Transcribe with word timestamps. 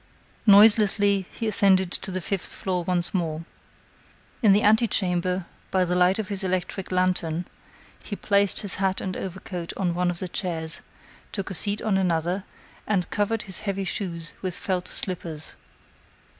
Noiselessly, 0.47 1.27
he 1.31 1.47
ascended 1.47 1.91
to 1.91 2.09
the 2.09 2.21
fifth 2.21 2.55
floor 2.55 2.83
once 2.83 3.13
more. 3.13 3.45
In 4.41 4.51
the 4.51 4.63
antechamber, 4.63 5.45
by 5.69 5.85
the 5.85 5.95
light 5.95 6.17
of 6.17 6.29
his 6.29 6.43
electric 6.43 6.91
lantern, 6.91 7.45
he 8.01 8.15
placed 8.15 8.61
his 8.61 8.73
hat 8.81 8.99
and 8.99 9.15
overcoat 9.15 9.73
on 9.77 9.93
one 9.93 10.09
of 10.09 10.17
the 10.17 10.27
chairs, 10.27 10.81
took 11.31 11.51
a 11.51 11.53
seat 11.53 11.83
on 11.83 11.99
another, 11.99 12.43
and 12.87 13.11
covered 13.11 13.43
his 13.43 13.59
heavy 13.59 13.85
shoes 13.85 14.33
with 14.41 14.55
felt 14.55 14.87
slippers. 14.87 15.53